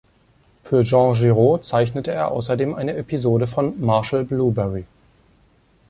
Für 0.63 0.81
Jean 0.81 1.13
Giraud 1.13 1.63
zeichnete 1.63 2.09
er 2.11 2.31
außerdem 2.31 2.73
eine 2.73 2.95
Episode 2.95 3.45
von 3.45 3.79
"Marshal 3.79 4.23
Blueberry". 4.23 4.85